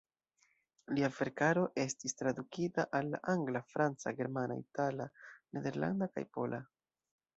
[0.95, 5.11] Lia verkaro estis tradukita al la angla, franca, germana, itala,
[5.59, 6.65] nederlanda kaj pola.